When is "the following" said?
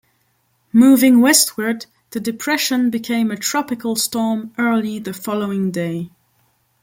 4.97-5.69